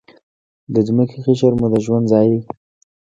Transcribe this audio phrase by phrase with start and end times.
[0.73, 2.39] د ځمکې قشر مو د ژوند ځای دی.